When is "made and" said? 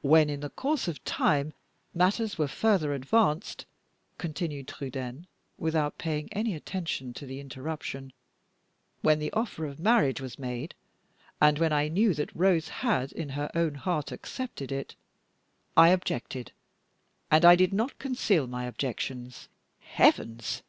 10.40-11.60